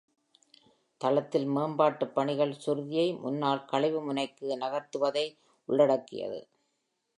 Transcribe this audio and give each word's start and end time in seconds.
தளத்தில் 1.01 1.45
மேம்பாட்டு 1.47 2.05
பணிகள் 2.07 2.55
சுருதியை 2.65 3.05
முன்னாள் 3.19 3.63
கழிவு 3.65 4.01
முனைக்கு 4.01 4.57
நகர்த்துவதை 4.57 5.25
உள்ளடக்கியது. 5.69 6.41